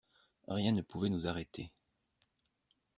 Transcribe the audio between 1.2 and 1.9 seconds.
arrêter.